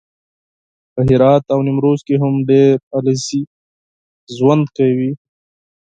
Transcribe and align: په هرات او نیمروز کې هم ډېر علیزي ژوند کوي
په 0.93 1.01
هرات 1.09 1.43
او 1.53 1.59
نیمروز 1.67 1.99
کې 2.07 2.15
هم 2.21 2.33
ډېر 2.49 2.75
علیزي 2.97 3.41
ژوند 4.35 4.65
کوي 4.77 5.11